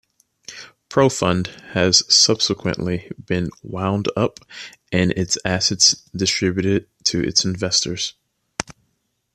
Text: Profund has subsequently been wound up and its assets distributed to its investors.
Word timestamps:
Profund 0.89 1.45
has 1.75 2.01
subsequently 2.11 3.11
been 3.23 3.51
wound 3.61 4.07
up 4.17 4.39
and 4.91 5.11
its 5.11 5.37
assets 5.45 5.91
distributed 6.15 6.87
to 7.03 7.21
its 7.23 7.45
investors. 7.45 8.15